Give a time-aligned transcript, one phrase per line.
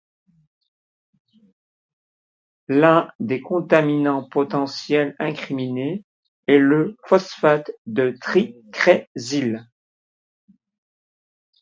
[2.69, 6.03] L'un des contaminants potentiels incriminé
[6.47, 9.63] est le phosphate de tricrésyle.